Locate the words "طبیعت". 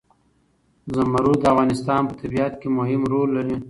2.21-2.53